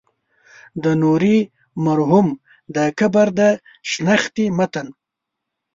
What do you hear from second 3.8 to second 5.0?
شنختې متن.